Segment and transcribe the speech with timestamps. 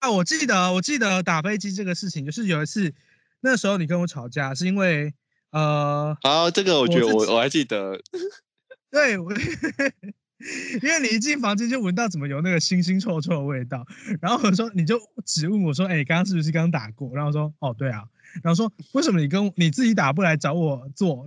[0.00, 2.92] 啊，我记得，我记得打飞机这个事情，就是有一次，
[3.40, 5.12] 那时候你跟我吵架，是因为
[5.50, 8.00] 呃，好，这个我觉得我我我还记得，
[8.90, 9.30] 对，我
[10.82, 13.86] 因为你一进房间就闻到怎么有那个腥腥臭臭的味道，
[14.22, 17.14] 然后我说你就只问我说，哎、刚刚是不是刚打过？
[17.14, 18.04] 然后我说，哦，对啊，
[18.42, 21.26] 然后说为什么你跟你自己打不来找我做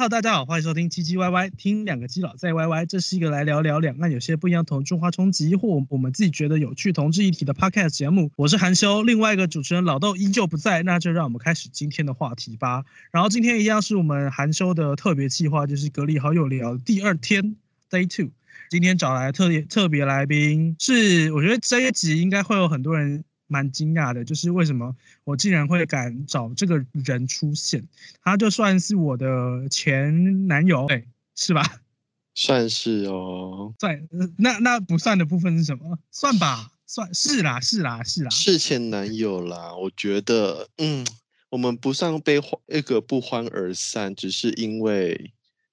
[0.00, 2.86] ？Hello，大家好，欢迎收听唧唧歪歪，听两个基佬在歪歪。
[2.86, 8.30] 这是一个来聊聊两岸有些不一样同中华冲击或我们自己觉得有趣同志一体的 Podcast 节目。
[8.36, 12.82] 我是韩修，另外一个主持人老豆依旧不在，那就让我们开始今天的话题吧。
[13.12, 17.56] 然后今天一样是我们韩修的特别计划，就是隔离好友聊第二天
[17.90, 18.30] Day Two。
[18.70, 27.86] 今天找来特别特别来宾是，我觉得这一集应该会有很多人蛮惊讶的，就是为什么我竟然会敢找这个人出现？
[28.22, 31.62] 他就算是我的前男友，对，是吧？
[32.32, 35.98] 算是哦，算，呃那那不算的部分是什么？
[36.12, 38.30] 算吧，算是啦，是啦，是啦。
[38.30, 39.74] 是前男友啦。
[39.74, 41.04] 我觉得，嗯，
[41.50, 45.32] 我们不算被欢那个不欢而散，只是因为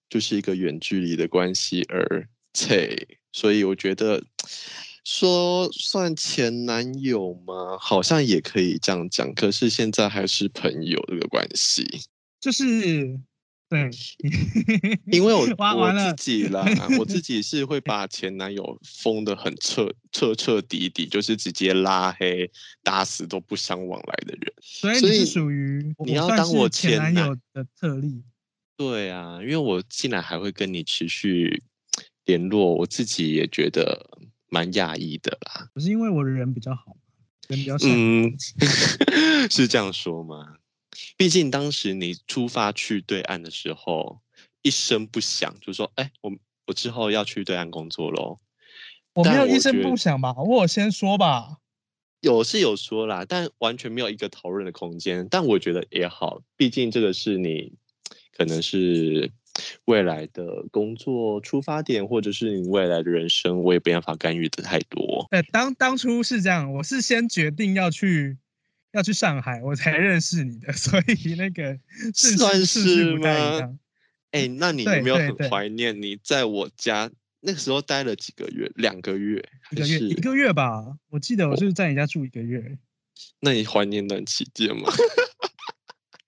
[0.10, 4.24] 就是一个远距离的关系而切，所以我觉得
[5.10, 7.78] 说算前男友吗？
[7.80, 9.34] 好像也可以这样讲。
[9.34, 11.88] 可是现在还是朋友这个关系，
[12.42, 13.18] 就是
[13.70, 13.90] 对，
[15.10, 16.66] 因为我 我自己啦，
[17.00, 22.52] 我自己是会把前男友封的很彻彻彻底底，就是直接拉黑、
[22.84, 24.54] 打死都不相往来的人。
[24.62, 28.22] 所以你是属于你要当我前男前男友的特例。
[28.76, 31.64] 对啊，因为我竟然还会跟你持续
[32.26, 34.06] 联络，我自己也觉得
[34.50, 35.70] 蛮讶异的啦。
[35.74, 36.98] 不是因为我的人比较好，
[37.48, 37.90] 人比较善。
[37.92, 38.36] 嗯，
[39.50, 40.56] 是这样说吗？
[41.16, 44.20] 毕竟当时你出发去对岸的时候，
[44.62, 46.32] 一声不响就说：“哎，我
[46.66, 48.40] 我之后要去对岸工作喽。
[49.14, 50.34] 我没有一声不响吧？
[50.34, 51.58] 我有先说吧。”
[52.22, 55.28] 有是有说啦，但完全没有一个讨论的空间。
[55.30, 57.74] 但我觉得也好，毕竟这个是你
[58.36, 59.32] 可能是
[59.86, 65.28] 未来的工作出发点，或者是你未来的人生，我也没办法干预的太多。
[65.32, 68.38] 呃，当当初是这样，我是先决定要去
[68.92, 71.78] 要去上海，我才认识你的， 所以那个
[72.16, 73.80] 是算是吗样。
[74.32, 78.72] 哎，那你有没有很怀念你在我家那个时候待了几个月？
[78.76, 80.14] 两个月还一个月一？
[80.16, 82.78] 个月吧，我记得我是在你家住一个月，
[83.40, 84.92] 那你怀念那期间吗？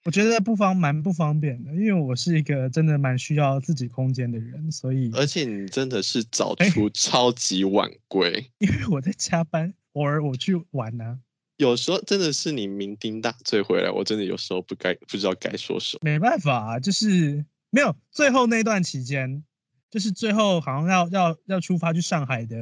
[0.06, 8.50] 我觉得不方蛮不方便的，因为我是一个真的蛮需要自己空间的人，所以而且你真的是早哎出超级晚归。
[8.60, 11.20] 因为我在加班，偶尔我去玩啊呢、
[11.58, 16.00] 有时候真的是你酩酊大醉回来，我真的有时候不该不知道该说什么。
[16.04, 19.44] 没办法、啊，就是没有最后那段期间，
[19.92, 22.56] 就是最后好像要要要出发去上海的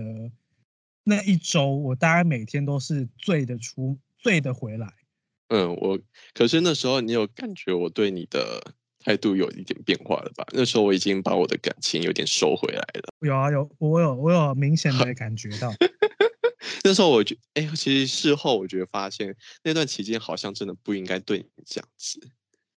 [1.03, 4.91] 那一周，我大概每天都是醉的出，醉的回来。
[5.49, 5.99] 嗯，我
[6.33, 8.61] 可是那时候你有感觉我对你的
[8.99, 10.45] 态度有一点变化了吧？
[10.51, 13.13] 那时候我已经把我的感情有点收回来了。
[13.21, 15.73] 有啊有，我有我有明显的感觉到，
[16.83, 22.19] 那时候我觉哎，其实事后我觉得发现那段期间好像真的不应该对你这样子，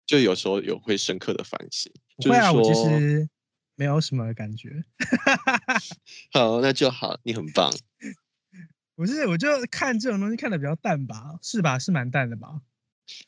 [0.06, 3.28] 就有时候有会深刻的反省，就是不会啊，我其实
[3.74, 4.68] 没有什么感觉。
[6.32, 7.72] 好，那就好，你很棒。
[9.00, 11.78] 不是，我就看这种东西看的比较淡吧，是吧？
[11.78, 12.60] 是蛮淡的吧？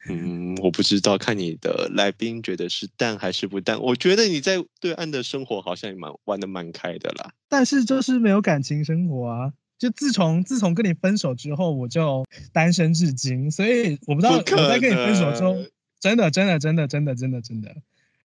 [0.07, 3.81] 嗯，我不知道，看你的来宾觉得是淡还是不淡。
[3.81, 7.33] 我觉得你在对岸的生活好像也蛮玩的蛮开的啦。
[7.49, 9.55] 但是就是没有感情生活啊。
[9.79, 17.75] 就自从自从跟你分手之后，我就单身至今，所以我不知道我在跟你分手之后能，真的真的真的真的真的真的，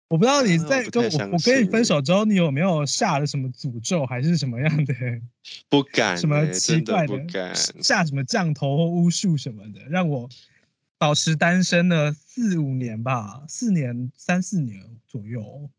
[0.09, 4.93] 我不知道你啊在跟我我跟你分手之后，你有没有下了什么诅咒，还是什么样的
[5.69, 7.53] 不敢、欸，什么奇怪的不敢。
[7.83, 10.29] 下什么降头或巫术什么的，让我
[10.97, 15.69] 保持单身了四五年吧，四年三四年左右。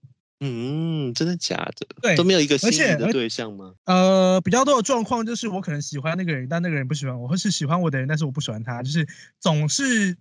[0.41, 1.87] 嗯，真的假的？
[2.01, 3.75] 对都没有一个心仪的对象吗？
[3.87, 9.09] 呃，比较多的状况就是我可能喜欢那个人，但那个人不喜欢我，或是喜欢我的人，但是我不喜欢他，就是
[9.41, 10.17] 总是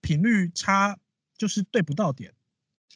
[0.00, 0.98] 频率差，
[1.36, 2.32] 就是对不到点。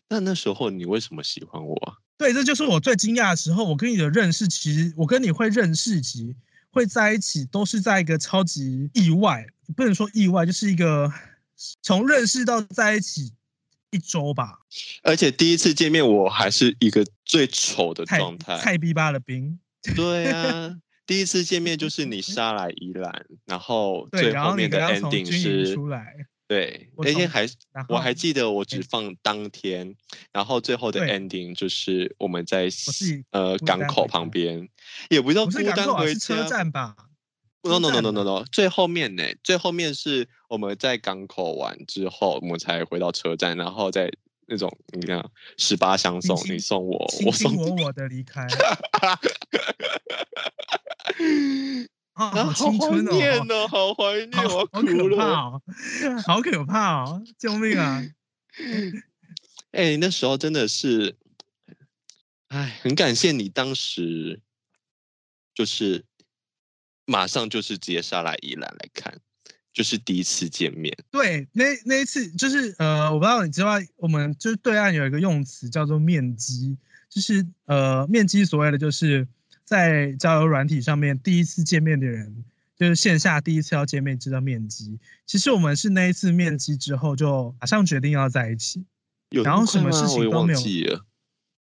[0.09, 1.99] 那那时候你为什么喜欢我啊？
[2.17, 3.65] 对，这就是我最惊讶的时候。
[3.65, 6.35] 我跟你的认识，其实我跟你会认识及
[6.71, 9.47] 会在一起，都是在一个超级意外，
[9.77, 11.13] 不能说意外，就是一个
[11.83, 13.33] 从认识到在一起
[13.91, 14.61] 一周吧，
[15.03, 18.59] 而且第一次见面，我还是一个最丑的状态。
[18.59, 19.59] 菜逼吧的兵，
[19.97, 20.77] 对啊，
[21.07, 27.43] 第一次见面就是你杀来宜兰，然后对，最然后面的 ending 是出来，对，那天还
[27.73, 29.97] 然我还后记得我只哎放当天，
[30.31, 32.69] 然后最后的 ending 就是我们在
[33.31, 34.69] 呃港口旁边，
[35.09, 36.49] 也不叫孤单回是车。
[36.49, 36.95] 站吧
[37.63, 39.25] ？No 车 no no no no no，最后面呢？
[39.43, 44.13] 最后面是我们在港口完之后，我们才回到车站，然后再
[44.47, 45.27] 那种你看
[45.57, 48.47] 十八相送，你送我，我送卿我我的离开，
[52.15, 55.17] 啊，啊，好好怀青春哦，念哦，好怀念，好可。
[55.17, 55.63] 怕哦，
[56.27, 58.03] 好可怕哦，救命啊！
[59.73, 61.17] 哎、那时候真的是，
[62.49, 64.41] 哎，很感谢你当时，
[65.53, 66.05] 就是
[67.05, 69.19] 马上就是直接杀来宜兰来看，
[69.73, 70.97] 就是第一次见面。
[71.11, 76.79] 对，那那一次就是呃，我不知道你知道，我们就是对岸有一个用词叫做面基，
[77.11, 79.27] 就是呃面基所谓的就是
[79.65, 82.45] 在交友软体上面第一次见面的人，
[82.77, 84.99] 就是线下第一次要见面知道面基。
[85.27, 88.85] 其实我们是那一次面基之后就马上决定要在一起，
[89.31, 90.59] 然后什么事情都没有。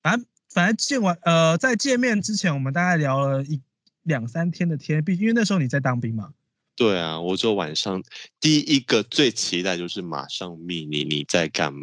[0.02, 3.62] 反正反正见完呃在见面之前，我们大概聊了一
[4.04, 6.34] 两三天的天，毕因为那时候你在当兵嘛。
[6.76, 8.04] 对啊，我就晚上
[8.42, 11.82] 第一个最期待就是马上密你你在干嘛？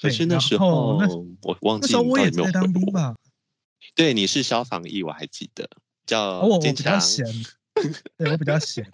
[0.00, 2.50] 可是那时后那候我忘那时候记你我也在。
[2.50, 3.14] 当兵吧，
[3.94, 5.68] 对，你是消防役，我还记得，
[6.06, 7.26] 叫而我我坚比较强，闲，
[8.16, 8.90] 对我比较闲。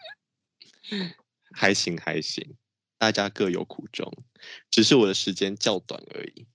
[1.52, 2.56] 还行还行，
[2.99, 4.12] 大家各有苦衷，
[4.70, 6.46] 只是我的时间较短而已。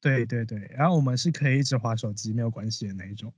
[0.00, 3.32] 对对对，然后我们是可以一直划手机没有关系的那一种。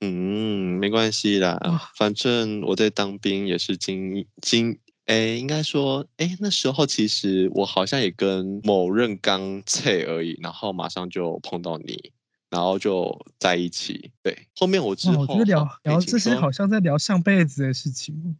[0.00, 12.12] 嗯，没关系啦哇，反正我在当兵也是经经，哎，应该说，哎，那时候其实我好像也跟某任刚 脆而已，然后马上就碰到你，
[12.54, 14.12] 然后就在一起。
[14.22, 18.30] 对，后面我之哇，后我觉得聊聊这些好像在聊上辈子的事情哦。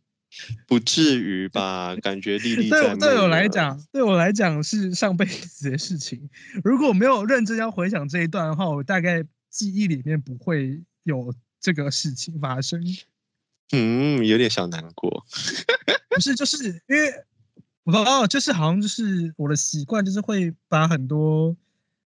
[0.69, 1.96] 不至于吧？
[1.96, 6.31] 感觉丽丽对在对我来了讲，对我来讲是上辈子的事情。
[6.62, 12.81] 如果没有认真要回想这一段的话，我大概记忆里面不会有这个事情发生。
[13.72, 15.26] 嗯，有点小难过。
[16.08, 17.12] 不是，就是因为
[17.82, 21.56] 我不知道，就是好像就是我的习惯，就是会把很多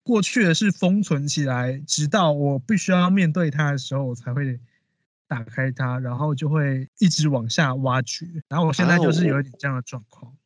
[0.02, 4.58] 过去的是封存起来，直到我必须要面对它的时候，我才会
[5.29, 8.26] 打开它，然后就会一直往下挖掘。
[8.49, 10.37] 然后我现在啊就是有我一点这样的状况。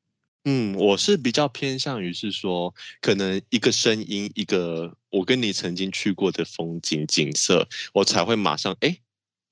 [0.46, 8.98] 嗯，我是比较偏向于是说，可能一个声音，一个我跟你曾经去过的风景景色，我才会马上哎，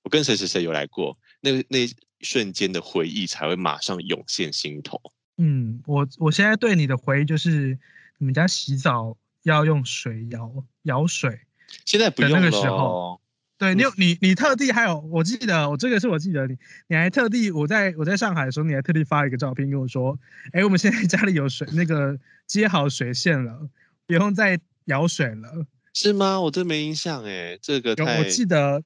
[0.02, 5.00] 我跟谁谁谁有来过，那那一瞬间的回忆才会马上涌现心头。
[5.38, 7.78] 嗯，我我现在对你的回忆就是，
[8.18, 11.40] 你们家洗澡要用水舀舀水。
[11.84, 13.20] 现在不用了个时候哦，
[13.58, 16.56] 对你有你你特地还有，我记得我这个是我记得你，
[16.88, 20.18] 你还特地我在我在上海的时候，你还特地发了一个照片跟我说，
[20.52, 23.68] 哎，我们现在家里有水，那个接好水线了，
[24.06, 25.66] 不用再舀水了。
[25.94, 26.40] 是吗？
[26.40, 28.82] 我真没印象哎，这个太我记得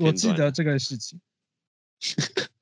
[0.00, 0.12] 我。
[0.12, 1.20] 记得这个事情，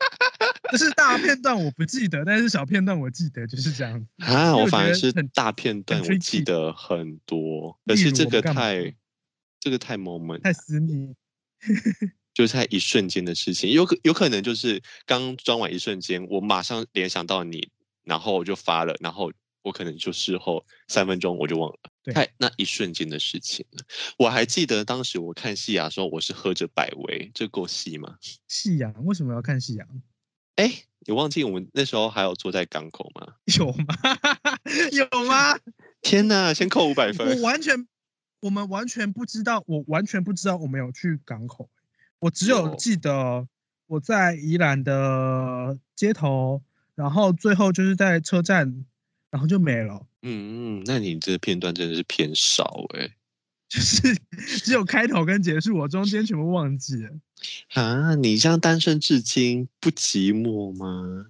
[0.76, 4.06] 就是大片段我不记得，但是小片段我记得，就是这样子。
[4.24, 8.92] 啊，我反而是大片段，我记得很多，可例是这个太，
[9.60, 11.14] 这个太 moment，太了私密，
[12.34, 17.70] 就是在一瞬间的事情，有可有可能就是刚装完一瞬间，我马上联想到你，
[18.02, 23.84] 然后我就发了，然后我可能就事后三分钟我就忘了，对太那一瞬间的事情了。
[24.18, 28.18] 我还记得当时我看戏啊的时候，我是喝着百威，这够细吗？
[28.48, 29.86] 夕阳为什么要看夕阳？
[30.56, 33.34] 哎，你忘记我们那时候还有坐在港口吗？
[33.58, 33.94] 有吗？
[34.92, 35.58] 有吗？
[36.00, 37.42] 天哪，先扣五百分我。
[37.42, 37.86] 完全，
[38.40, 41.68] 我们完全不知道，我完全不知道我们有去港口，
[42.20, 43.48] 我只有有记得
[43.86, 46.62] 我在宜兰的街头，
[46.94, 48.84] 然后最后就是在车站，
[49.30, 53.10] 然后就没了，嗯，那你这片段真的是偏少哎、
[53.74, 54.14] 就是
[54.62, 57.10] 只有开头跟结束，我中间全部忘记了。
[57.72, 61.26] 啊，你这样单身至今不寂寞吗？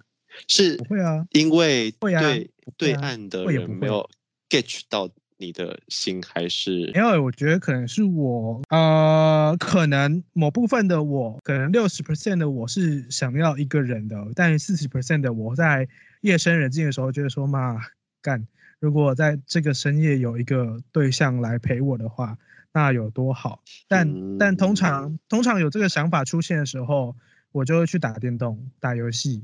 [0.47, 4.07] 是不会啊，因为对对岸的人没有
[4.47, 15.87] get 到你的心，还是因为我觉得可能是我，呃，可能某部分的我，可能六十 percent 的我是想要一个人的，但四十 percent 的我在
[16.21, 17.81] 夜深人静的时候，觉得说嘛，
[18.21, 18.47] 干，
[18.85, 22.37] 如果在这个深夜有一个对象来陪我的话，
[22.71, 23.63] 那有多好。
[23.87, 27.15] 但、但通常通常有这个想法出现的时候，
[27.51, 29.43] 我就会去打电动、打游戏，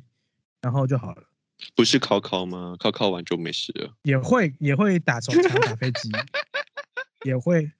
[0.61, 1.23] 然后就好了。
[1.73, 2.75] 不是考考吗？
[2.77, 3.95] 考考完就没事了。
[4.03, 6.11] 也会也会打手枪、打飞机，
[7.25, 7.71] 也会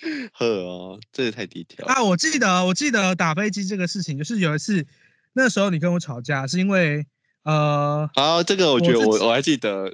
[0.32, 2.02] 呵哦，这也太低调了啊！
[2.02, 4.86] 我记得，我记得打飞机这个事情，就是有一次，
[5.34, 7.04] 那时候你跟我吵架，是因为
[7.42, 9.92] 呃，好，这个我觉得我我还记得，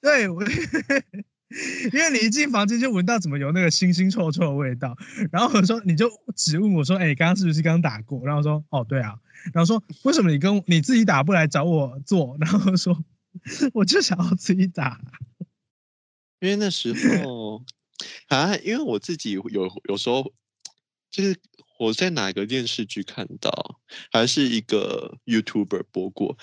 [0.00, 0.42] 对我，
[1.92, 4.96] 因为你一进房间就闻到怎么有那个腥腥臭臭的味道，
[5.32, 8.24] 然后我说你就只问我说，哎、刚刚是不是刚打过？
[8.24, 9.18] 然后我说，哦，对啊。
[9.54, 12.36] 然后说为什么你跟你自己打不来找我做？
[12.40, 13.04] 然后说
[13.74, 15.00] 我就想要自己打。
[16.40, 17.62] 因为那时候
[18.28, 20.32] 啊，因为我自己有有时候
[21.10, 21.36] 就是
[21.78, 23.80] 我在哪个电视剧看到，
[24.12, 26.38] 还是一个 YouTuber 播过，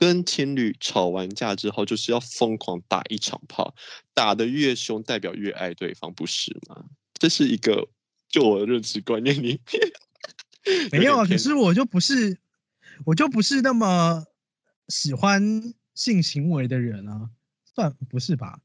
[0.00, 3.74] 跟情侣吵完架之后，就是要疯狂打一场炮，
[4.14, 6.86] 打得越凶，代表越爱对方，不是吗？
[7.12, 7.86] 这是一个
[8.26, 9.60] 就我的认知观念里面
[10.90, 12.38] 没有啊，可是我就不是，
[13.04, 14.24] 我就不是那么
[14.88, 17.28] 喜欢性行为的人啊，
[17.74, 18.62] 算不是吧？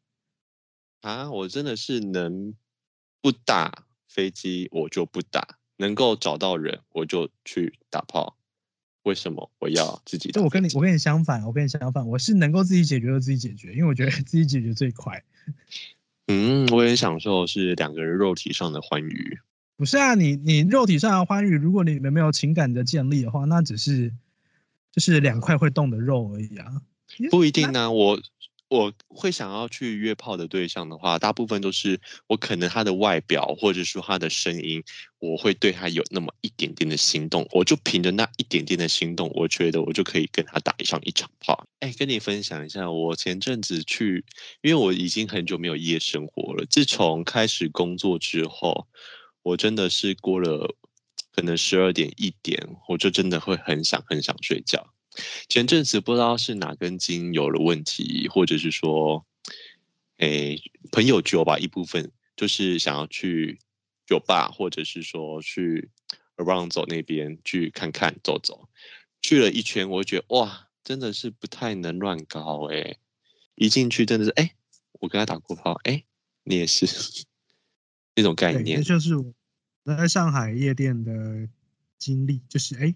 [1.02, 2.56] 啊，我真的是能
[3.22, 8.38] 不打飞机我就不打，能够找到人我就去打炮。
[9.06, 10.40] 为什么我要自己打飞机？
[10.40, 15.24] 就我跟你，我跟你相反，我跟你相反，我是能够自己解决就自己解决，因为我觉得 自己解决最快。
[16.28, 19.40] 嗯，我也享受是两个人肉体上的欢愉。
[19.78, 24.12] 不是啊，你你肉体上的欢愉，如果你们没有情感的建立的话，那只是
[24.92, 26.82] 就是两块会动的肉而已啊。
[27.30, 28.20] 不一定呢、我
[28.76, 34.84] 我会想要去约炮的对象的话，大部分都是我可能他的外表或者说他的声音，
[35.20, 41.66] 我会对他有那么一点点的心动，我就凭着那一点点的心动，我觉得我就可以跟他打上一场炮。
[41.80, 44.24] 哎，跟你分享一下，我前阵子去，
[44.62, 48.88] 因为我已经很久没有夜生活了，自从开始工作之后，
[49.44, 50.76] 我真的是过了
[51.32, 54.95] 可能十二点一点，我就真的会很想很想睡觉。
[55.48, 59.26] 前阵子不知道是哪根筋有了问题，或者是说，
[60.18, 63.60] 诶，朋友酒吧一部分就是想要去
[64.06, 65.90] 酒吧，或者是说去
[66.38, 68.70] around 走那边去看看走走，
[69.22, 72.98] 去了一圈，我就觉得哇，真的是不太能乱搞诶、
[73.56, 74.56] 一进去真的是哎，
[75.00, 76.04] 我跟他打过炮，哎，
[76.44, 76.86] 你也是
[78.16, 79.34] 那种概，念这，就是我
[79.86, 81.48] 在上海夜店的
[81.98, 82.94] 经历，就是哎，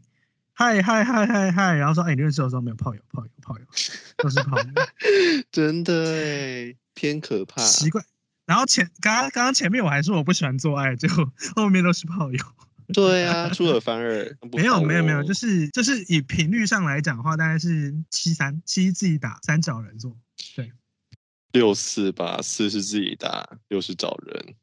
[0.60, 3.66] 嗨嗨嗨嗨嗨，然后说哎，你认识我说没有炮友炮友炮友，
[4.18, 4.66] 都是炮友，
[5.50, 7.66] 真的诶，偏可怕。
[7.66, 8.04] 奇怪。
[8.46, 12.46] 然后前刚刚刚刚前面我还说我不喜欢做爱，结果后面都是炮友。
[12.92, 20.14] 对啊，出尔反尔，不 没有好没有没有，哦就是就是以频率上来讲的话，大概是七三七自己打，三找人做。
[20.58, 20.74] 对
[21.54, 24.56] 六四吧，四是自己打，六是找人。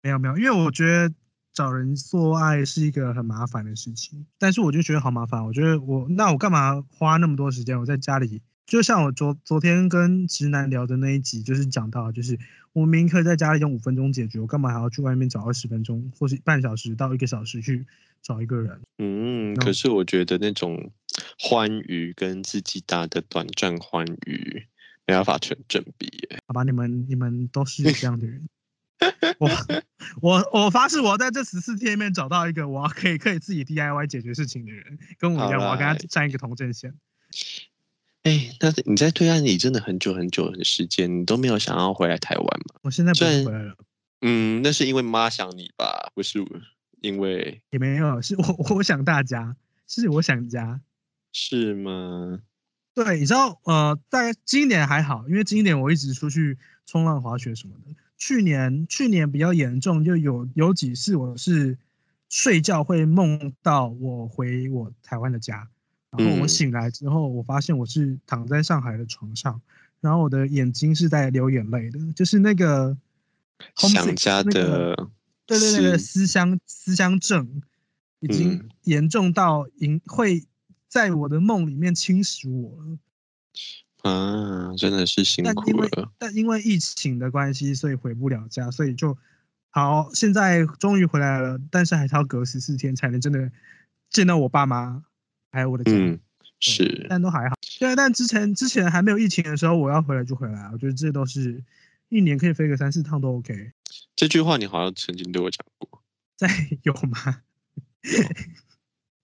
[0.00, 1.12] 没有没有，因为我觉得
[1.52, 5.44] 找人做爱是一个很麻烦的事情，但是我就觉得好麻烦。
[5.44, 7.78] 我觉得我那我干嘛花那么多时间？
[7.78, 12.38] 我在家里，就像我昨昨天跟直男聊的那一集，就是讲到，就是
[12.72, 17.84] 我明明可以在家里用五分钟解决，我干嘛还要去外面找二十分钟，或是半小时到一个小时去
[18.22, 18.80] 找一个人？
[18.98, 20.92] 嗯，可是我觉得那种
[21.38, 24.64] 欢愉跟自己打的短暂欢愉
[25.06, 26.40] 没办法成正比耶。
[26.46, 28.48] 好吧，你们你们都是这样的人。
[29.38, 29.48] 我
[30.20, 36.94] 我我发誓，我要在这十四天里面找到一个我要可以可以自己 DIY 解决事情的人，跟我一样，我要跟他啦站一个同阵线。
[38.24, 42.80] 哎，但是你在对岸里真的很久很久的时间，你都没有想要回来台湾吗？
[42.82, 43.76] 我现在不回来了，
[44.22, 46.44] 嗯，那是因为妈想你吧，不是
[47.00, 50.80] 因为也没有，是我我想大家，是我想家。
[51.32, 52.40] 是吗？
[52.94, 57.94] 对，你知道，呃，大概今年还好，因为今年我一直出去冲浪、滑雪什么的。
[58.18, 61.78] 去年去年比较严重，就有有几次我是
[62.28, 65.68] 睡觉会梦到我回我台湾的家，
[66.10, 69.62] 然后我嗯醒来之后，我发现我是躺在上海的床上，
[70.00, 72.98] 然后我的眼睛是在流眼泪的，就是那个
[73.76, 75.10] 想家那个的
[75.46, 76.20] 对对对对，思。
[76.20, 77.62] 思乡思乡症
[78.20, 78.68] 已经嗯。
[78.82, 80.44] 严重到影会
[80.88, 82.98] 在我的梦里面侵蚀我了。
[84.02, 86.12] 啊，真的是辛苦了。
[86.18, 89.16] 但因为疫情的关系，所以回不了家，所以就
[89.70, 90.10] 好。
[90.14, 93.50] 现在终于回来了，但是还是要隔十四天才能真的
[94.10, 95.02] 见到我爸妈，
[95.50, 95.92] 还有我的家。
[95.92, 96.18] 嗯，
[96.60, 97.06] 是。
[97.08, 97.56] 但都还好。
[97.80, 101.62] 对，但之前之前还没有疫情的时候，我要回来就回来，我觉得这都是
[102.08, 103.72] 一年可以飞个三四趟都 OK。
[104.14, 106.02] 这句话你好像曾经对我讲过。
[106.36, 106.48] 在
[106.82, 107.42] 有吗？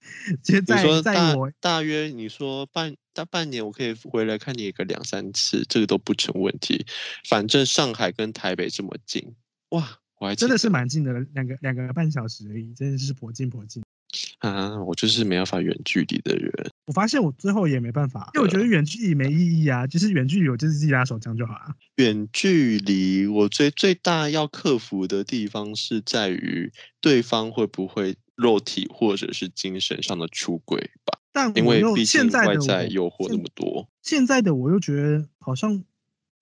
[0.42, 6.84] 其实你在说大在我大约你说半大半年，我可以回来看你个两三次，这个都不成问题。
[7.28, 9.34] 反正上海跟台北这么近，
[9.70, 13.82] 哇，我还真的是蛮近的，两个两个半小时而已，真的是颇近颇近。
[14.38, 16.52] 啊，我就是没办法远距离的人。
[16.86, 21.74] 我发现我最后也没办法，因为我觉得远距离没意义啊，就是远距离我就是自己拿手枪就好了。
[21.96, 26.70] 远距离我最最大要克服的地方是在于
[27.00, 31.18] 对方会不会肉体或者是精神上的出轨吧。
[31.32, 33.88] 但因为毕竟现在的外在诱惑那么多。
[34.02, 35.82] 现在的我又觉得好像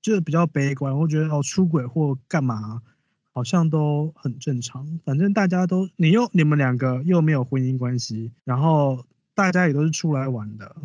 [0.03, 2.83] 就是比较悲观，我觉得哦出轨或干嘛
[3.31, 10.77] 好像都很正常，反正大家都你又你们两个又没有婚姻关系，然后大家也都是出来玩的，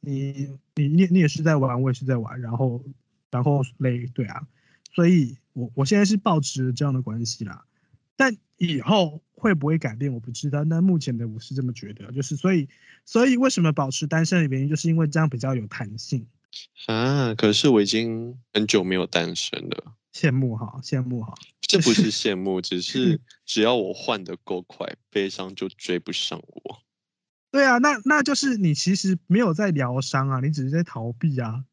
[0.00, 2.84] 你你你你也是在玩，我也是在玩，然后
[3.32, 4.46] 然后累对啊，
[4.94, 7.64] 所以我我现在是保持这样的关系啦，
[8.16, 12.68] 但以后会不会改变我不知道，但目前的我是这么觉得，就是所以
[13.04, 16.26] 所以为什么保持单身的原因，就是因为这样比较有弹性。
[16.86, 17.34] 啊！
[17.34, 21.34] 可是我已经很久没有单身了，羡慕哈，羡慕哈。
[21.60, 26.78] 这不是羡慕，只是 只要我换的够快，悲伤就追不上我。
[27.52, 31.64] 对啊，那那就是你其实没有在疗伤啊，你只是在逃避啊，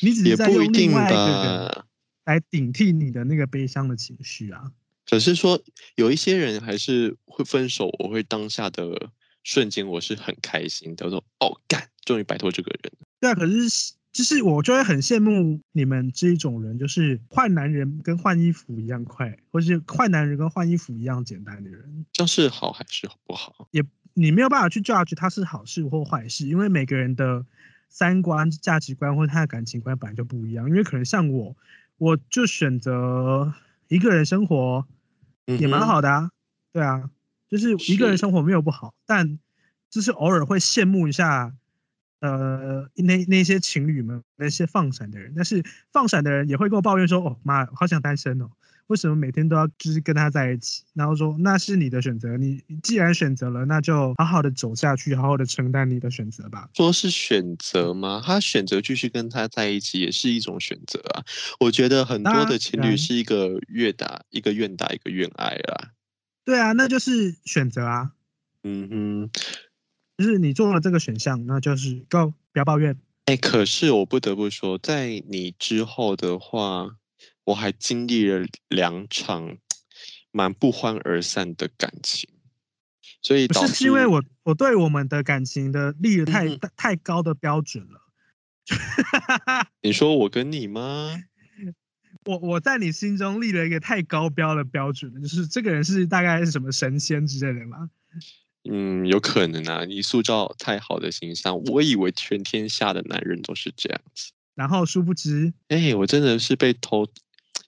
[0.00, 1.84] 你只是在用另外一个人。
[2.24, 4.72] 来顶替你的那个悲伤的情绪啊。
[5.08, 5.60] 可是说
[5.96, 9.10] 有一些人还是会分手，我会当下的
[9.42, 12.92] 瞬间我是很开心的，我说哦干，终于摆脱这个人。
[13.20, 22.06] 对啊，可是就是我就会很羡慕你们这一种人，就是换男人跟换衣服一样快，或是换男人跟换衣服一样简单的人。
[22.12, 23.68] 这样是好还是不好？
[23.72, 23.82] 也
[24.14, 27.44] 你没有办法去 judge 他是好事或坏事，因为每个人的
[27.88, 30.68] 三观、价值观或他的感情观本来就不一样。
[30.68, 31.56] 因为可能像我，
[31.98, 33.52] 我就选择
[33.88, 34.86] 一个人生活，
[35.46, 35.86] 也蛮。
[35.86, 36.30] 好的啊。
[36.72, 37.08] 对啊，
[37.48, 39.38] 就是一个人生活没有不好，但
[39.90, 41.54] 就是偶尔会羡慕一下，
[42.20, 45.32] 呃，那那些情侣们，那些放闪的人。
[45.36, 45.62] 但是
[45.92, 48.50] 放闪的人也会跟我抱怨说：“哦妈，好想单身哦，
[48.88, 56.68] 为什么每天都要就是跟他在一起？”然后说：“那是你的选择，你你既然选择了，那就好好的走下去，好好的承担你的选择吧。
[56.74, 58.22] 说是选择吗？
[58.24, 61.24] 他选择继续跟他在一起，也是一种选择啊。
[61.60, 65.90] 我觉得很多的情侣是一个愿打一个愿打一个愿挨啦。”
[66.44, 68.12] 对啊，那就是选择啊，
[68.64, 69.30] 嗯哼，
[70.18, 72.98] 就是你做了这个选项，那就是 go，不要抱怨。
[73.24, 76.96] 哎，可是我不得不说，在你之后的话，
[77.44, 79.56] 我还经历了两场
[80.30, 82.28] 蛮不欢而散的感情，
[83.22, 88.00] 所以不是，导致是因为我我对我们的感情的立了太、嗯太太高的标准了。
[89.82, 91.22] 你说我跟你吗？
[92.24, 97.90] 我我在你心中立了一个太高标的标准了，就是这个人是大概是什么神仙之类的吗？
[98.66, 104.32] 嗯，有可能啊，你塑造太好的形象，我以为全天下的男人都是这样子。
[104.54, 107.06] 然后殊不知，哎，我真的是被偷，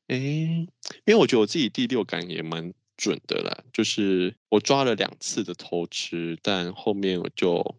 [0.08, 0.68] 哎，因
[1.06, 7.76] 为我觉得我自己第六感也蛮准的啦，就是我抓了两次的偷吃，但后面我就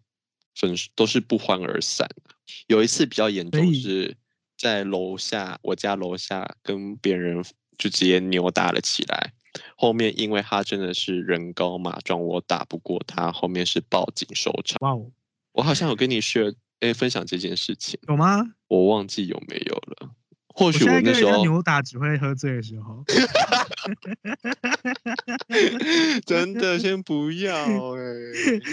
[0.54, 2.08] 分都是不欢而散
[2.66, 4.16] 有一次比较严重，是
[4.56, 7.42] 在楼下我家楼下跟别人
[7.78, 9.32] 就直接扭打了起来。
[9.76, 14.76] 后面因为他真的是人高马壮，我打不过他，后面是报警收场。
[14.80, 15.10] 哇哦，
[15.52, 18.42] 我好像有跟你 share 哎分享这件事情，有吗？
[18.68, 20.10] 我忘记有没有了。
[20.58, 23.04] 或许那时候扭打只会喝醉的时候。
[26.26, 28.02] 真的先不要哎、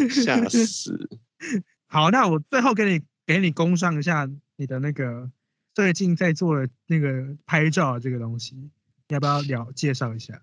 [0.10, 1.08] 吓死！
[1.86, 5.30] 好，那我最后给你给你供上一下你的那个
[5.76, 8.72] 最近在做的那个拍照这个东西，
[9.10, 10.42] 要不要聊介绍一下？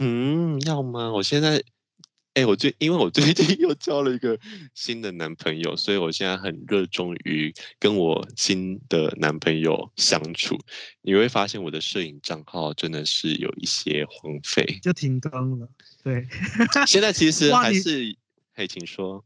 [0.00, 1.12] 嗯，要吗？
[1.12, 1.62] 我现在，
[2.34, 4.38] 哎、我最因为我最近 又交了一个
[4.74, 10.58] 新的男朋友，所以我现在很热衷于跟我新的男朋友相处。
[11.02, 14.80] 你会发现我的摄影账号真的是有一些荒废。
[14.82, 15.68] 就停更了。
[16.02, 16.26] 对，
[16.86, 18.16] 现在其实还是，
[18.52, 19.24] 嘿，请说。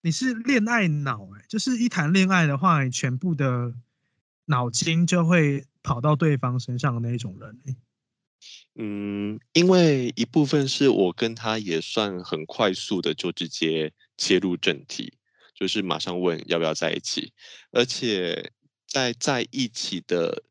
[0.00, 3.74] 你是恋爱脑哎、就是一谈恋爱的话，你全部的
[4.46, 7.76] 脑筋就会跑到对方身上的那一种人、欸。
[8.74, 15.12] 嗯，因为一部分是我跟他也算很快速的就直接切入正题，
[15.54, 17.32] 就是马上问要不要在一起，
[17.70, 18.52] 而且
[18.86, 20.42] 在在一起的，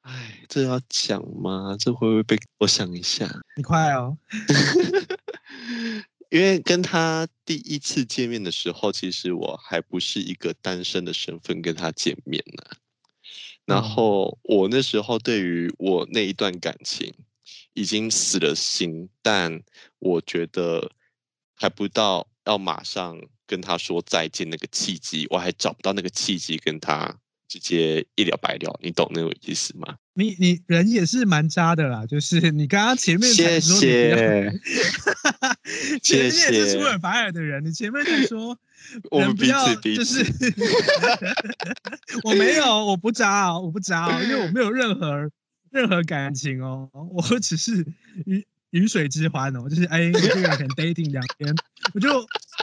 [0.00, 1.76] 哎，这要讲吗？
[1.78, 3.28] 这会不会被我想一下？
[3.56, 4.16] 你快哦，
[6.30, 12.76] 因为跟他第一次见面的时候，其实我还不是一个单身的身份跟他见面呢、
[13.64, 13.82] 然嗯。
[13.82, 17.12] 后我那时候对于我那一段感情
[17.78, 19.62] 已经死了心，但
[20.00, 20.90] 我觉得
[21.54, 27.14] 还不到要马上跟他说再见那个契机，我还找不到那个契机跟他
[27.46, 29.96] 直接一了百了，你懂那个意思吗？
[30.14, 34.52] 你你人也是蛮渣的啦，就是你刚刚前面才谢谢，
[36.02, 38.58] 前面谢谢是出尔反尔的人，你前面在说
[39.12, 40.52] 我们彼此彼此彼就是此，
[42.26, 45.30] 我没有，我不渣哦，我不渣哦，因为我没有任何
[45.70, 47.86] 任何感情哦，我只是
[48.26, 51.54] 鱼鱼水之欢哦，就是哎，这个人可能 dating 两天，
[51.94, 52.08] 我就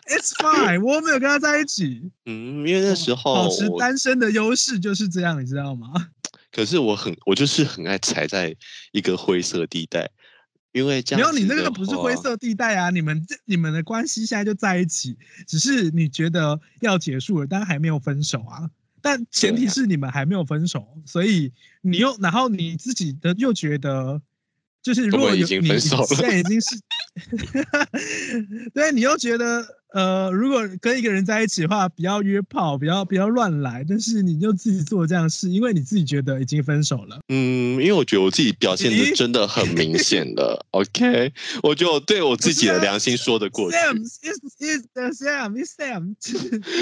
[0.10, 6.10] it's fine，我没有跟他在一起，嗯，因为那时候保持我单身的优势就是这样，你知道吗？
[6.52, 8.56] 可是我很，我就是很爱踩在
[8.94, 10.10] 一个灰色地带，
[10.72, 12.90] 因为这样没有，你那个不是灰，色地带啊！
[12.92, 18.70] 你们这你们的关系现在就在一起，只是你觉得要结束了，但还没有分手啊。
[19.06, 24.20] 但前提是你们还没有分手，所以你又然后你自己的又觉得，
[24.86, 26.80] 就是如果已经分手了现在已经是，
[28.72, 37.18] 对你又觉得呃，如果跟一个人在一起的话，不要约炮，不要不要乱来，但是你就自己做这样的事，因为你自己觉得已经分手了。
[37.30, 44.20] 嗯，因为我觉得我自己表现的真的很明显了， OK，我觉得我对我自己的良心说得过去，Sam is
[44.60, 46.16] is the Sam is Sam，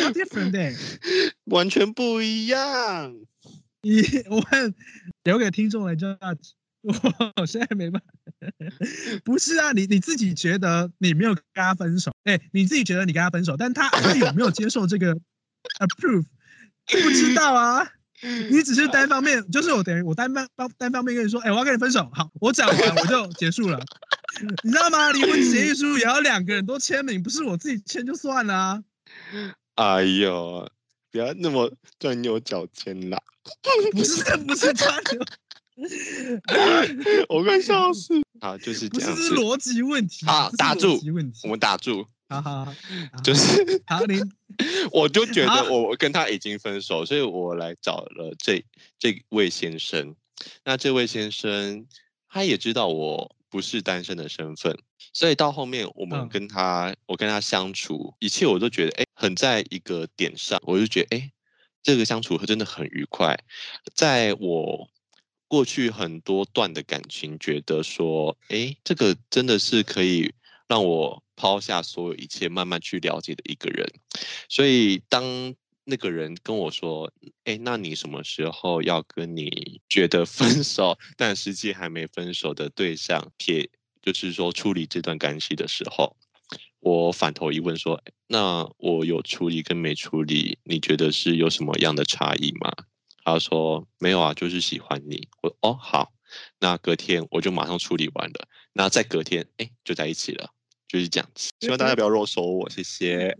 [0.01, 0.75] 要 different day。
[1.45, 3.15] 完全不一样。
[3.81, 4.75] 你我问
[5.23, 6.51] 留给听众来 judge，
[7.41, 8.07] 我现在没办法。
[9.23, 15.15] 不是啊，你你自己觉得你没有跟他分手，哎、你自己觉得你跟他分手，但他他有没有接受这个
[15.79, 16.25] approve？
[16.85, 17.87] 不知道啊，
[18.51, 23.79] 你只是单方面，就是我等于我单方单单方面跟你说，哎、我要跟你分手，好，我讲完我就结束了，
[24.63, 25.09] 你知道吗？
[25.11, 28.83] 离婚协议书也要两个人都签名，不是我自己签就算了啊。
[29.75, 30.69] 哎呦，
[31.09, 33.17] 不要那么钻牛角尖啦，
[33.93, 35.25] 不是不是他的，
[37.29, 38.21] 我快笑死。
[38.41, 39.29] 好，就是不这样子。
[39.35, 41.49] 逻辑问题好打住辑问题我。
[41.49, 42.73] 们打住，好好好，
[43.23, 44.19] 就是好，你
[44.91, 48.63] 我就觉得我我跟他已经分手，所以我来找了这
[48.99, 50.15] 这位先生。
[50.65, 51.85] 那这位先生
[52.27, 54.77] 他也知道我不是单身的身份，
[55.13, 61.31] 所以到后面我们嗯跟他、我跟他相处，一切我都觉得哎很在一个点上，我就觉得哎
[61.81, 63.37] 这个相处真的很愉快。
[63.95, 64.89] 在我
[65.53, 70.33] 过去很多段的感情，觉得说哎这个真的是可以
[70.67, 73.87] 让我抛下所有一切，慢慢去了解的一个人。
[74.49, 75.23] 所以当
[75.83, 77.11] 那个人跟我说
[77.45, 83.69] ：“哎，那你什么时候要跟你觉得分手，但实际还没分手的对象撇，
[84.01, 86.17] 就是说处理这段关系的时候，
[86.79, 92.73] 我反头一问说：那我有处理跟没处理，你觉得是有什么样的差异吗？”
[93.23, 96.13] 他说：“没有啊，就是喜欢你。”我哦好，
[96.59, 100.49] 那隔天我就马上处理完了，那再隔天哎就在一起了。
[100.87, 103.35] 就是这样子，希望大家不要肉收我，谢谢。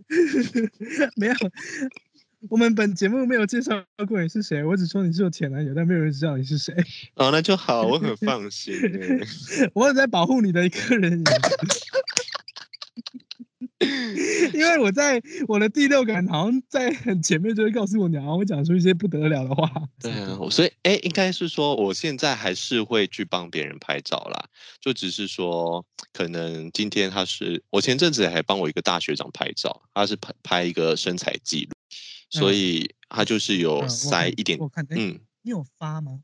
[1.14, 1.34] 没有。
[2.50, 6.74] 我们本节目没有介绍过你是谁，我只说你是我前男友，但没有人知道你是谁。
[7.14, 8.74] 哦，那就好，我很放心。
[9.72, 11.22] 我有在保护你的一个人
[14.52, 19.70] 因为我在我的第六感好像在很前面就会告诉我，你好像会讲出一些不得了的话。
[20.00, 24.44] 对啊，所以哎，应该是说，我现在还是会去帮别人拍照啦，
[24.80, 31.70] 就只是说，可能今天他是我前阵子还帮我一个大学长拍照，他是拍拍一个身材记录，
[32.30, 36.20] 所嗯以他就是有塞一点，我看，哎、嗯，你有发吗？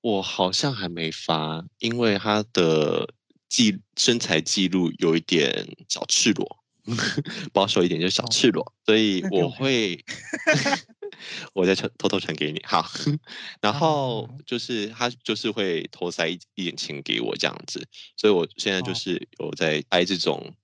[0.00, 3.08] 我好像还没发，因为他的
[3.48, 6.58] 记身材记录有一点小赤裸，
[7.52, 10.04] 保守一点就是小哦赤裸，所以我会，
[11.54, 12.84] 我再传偷偷传给你，好，
[13.60, 18.94] 然后就是他就是会偷塞一一点钱给我这样子，所以我现在就哦。
[18.94, 20.54] 是有在拍这种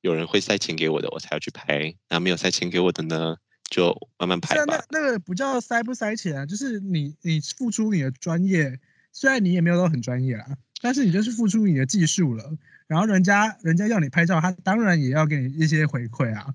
[0.00, 3.36] 有人会塞钱给我的，我才要去拍，那没有塞钱给我的呢，
[3.70, 4.84] 就慢慢拍吧那。
[4.90, 8.80] 那个不叫塞不塞钱啊，就是你你付出你的专业，
[9.12, 10.46] 虽然你也没有到很专业啊，
[10.80, 12.44] 但是你就是付出你的技术了，
[12.88, 16.54] 然后人家人家要你拍照，他当然也要给你一些回馈啊。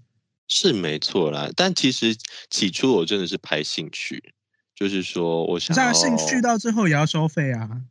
[0.50, 2.14] 是没错啦，但其实
[2.50, 4.34] 起初我真的是拍兴趣，
[4.76, 7.84] 就是说我想像要兴趣到最后也要收费啊。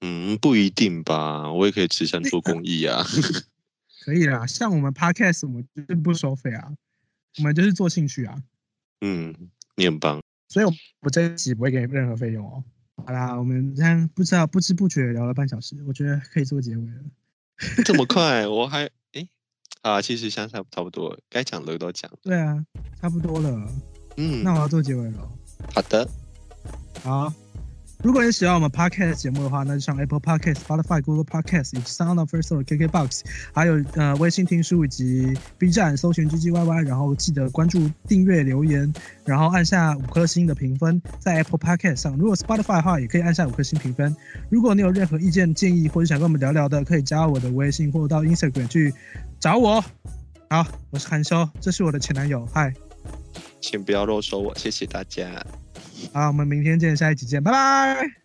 [0.00, 3.04] 嗯不一定吧，我也可以慈善做公益啊。
[4.04, 6.72] 可以啦，像我们 podcast 我们就是不收费啊，
[7.38, 8.42] 我们就是做兴趣啊，
[9.00, 9.32] 嗯，
[9.76, 12.64] 你很棒，所以我我这一集不会给任何费用哦。
[13.06, 17.02] 好啦，我们这样不知道不知不觉聊了半小时，我觉得可以做结尾了。
[17.84, 19.28] 这么快，我还哎
[19.82, 22.10] 啊，其实相差差不多，该讲的都讲。
[22.22, 22.64] 对啊，
[23.00, 23.68] 差不多了，
[24.16, 25.28] 嗯，那我要做结尾了。
[25.74, 26.08] 好的，
[27.02, 27.32] 好，
[28.02, 33.20] 如果你喜欢我们 Podcast 节目的话，那就上 Apple Podcast、Spotify、Google Podcast 以及 Sound of First or KKBox，
[33.52, 38.92] 还有呃微信听书以及 B 站搜寻 GGYY，然后记得关注、订阅、留言，
[39.24, 42.16] 然后按下五颗星的评分，在 Apple Podcast 上。
[42.16, 44.14] 如果 Spotify 的话，也可以按下五颗星评分。
[44.50, 48.92] 如果你有任何意见建议或者想跟我们聊聊的，可以加我的微信或者到 Instagram 去
[49.38, 49.80] 找我。
[50.50, 52.74] 好，我是韩修，这是我的前男友，嗨。
[53.60, 55.46] 请不要漏收我，谢谢大家。
[56.10, 58.21] 好，我们明天见，下一集见，拜拜。